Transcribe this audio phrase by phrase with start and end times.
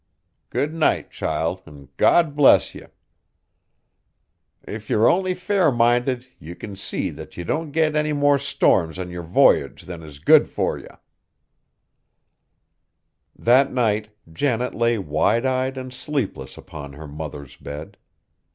[0.49, 2.85] Good night, child, an' God bless ye!
[4.63, 8.97] If yer only fair minded ye can see that ye don't get any more storms
[8.97, 10.87] on yer voyage than is good fur ye."
[13.37, 17.95] That night Janet lay wide eyed and sleepless upon her mother's bed.